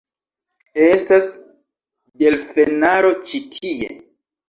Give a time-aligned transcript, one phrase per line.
[0.85, 1.27] Estas...
[2.25, 3.97] delfenaro ĉi tie.